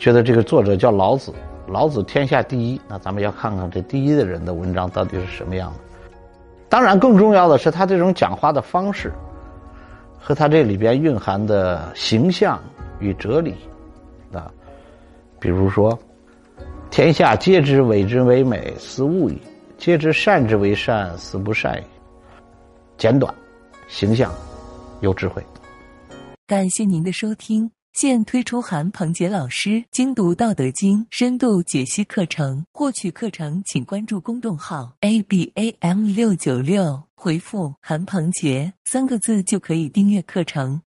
[0.00, 1.30] 觉得这个作者叫老子，
[1.68, 2.80] 老子天下第一。
[2.88, 5.78] 那咱们要看看这第一的人的文章到底是什么样的。
[6.70, 9.12] 当然，更重要的是他这种讲话的方式，
[10.18, 12.58] 和他这里边蕴含的形象
[12.98, 13.54] 与哲理
[14.32, 14.50] 啊。
[15.38, 15.96] 比如说，
[16.90, 19.36] 天下皆知伪之为美，斯恶已；
[19.76, 21.84] 皆知善之为善，斯不善已。
[22.96, 23.34] 简短、
[23.86, 24.32] 形象、
[25.00, 25.44] 有智慧。
[26.46, 27.70] 感谢您的收听。
[27.92, 40.82] 现推出韩鹏杰老师精读《道德经》深度解析课程，获取课程请关注公众号 a b a m 六九六，回复“韩鹏杰”三个字就可以订阅课程。